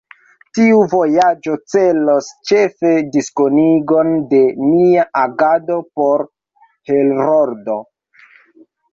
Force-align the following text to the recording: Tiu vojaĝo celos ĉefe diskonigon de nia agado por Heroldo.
Tiu 0.57 0.77
vojaĝo 0.91 1.55
celos 1.73 2.29
ĉefe 2.51 2.93
diskonigon 3.15 4.09
de 4.31 4.39
nia 4.69 5.03
agado 5.25 5.77
por 6.01 6.23
Heroldo. 6.93 7.77